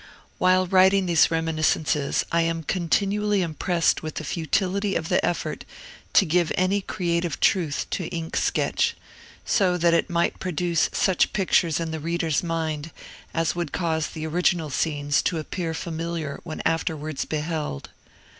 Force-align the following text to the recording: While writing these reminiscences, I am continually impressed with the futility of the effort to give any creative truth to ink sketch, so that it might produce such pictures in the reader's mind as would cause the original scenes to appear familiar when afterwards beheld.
While 0.39 0.65
writing 0.65 1.05
these 1.05 1.29
reminiscences, 1.29 2.25
I 2.31 2.41
am 2.41 2.63
continually 2.63 3.43
impressed 3.43 4.01
with 4.01 4.15
the 4.15 4.23
futility 4.23 4.95
of 4.95 5.09
the 5.09 5.23
effort 5.23 5.63
to 6.13 6.25
give 6.25 6.51
any 6.55 6.81
creative 6.81 7.39
truth 7.39 7.85
to 7.91 8.07
ink 8.07 8.35
sketch, 8.35 8.95
so 9.45 9.77
that 9.77 9.93
it 9.93 10.09
might 10.09 10.39
produce 10.39 10.89
such 10.91 11.33
pictures 11.33 11.79
in 11.79 11.91
the 11.91 11.99
reader's 11.99 12.41
mind 12.41 12.89
as 13.31 13.53
would 13.53 13.71
cause 13.71 14.07
the 14.07 14.25
original 14.25 14.71
scenes 14.71 15.21
to 15.21 15.37
appear 15.37 15.75
familiar 15.75 16.39
when 16.43 16.63
afterwards 16.65 17.25
beheld. 17.25 17.89